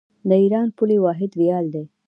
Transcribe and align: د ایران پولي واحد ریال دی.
د 0.29 0.31
ایران 0.43 0.67
پولي 0.77 0.97
واحد 1.01 1.31
ریال 1.39 1.65
دی. 1.73 1.83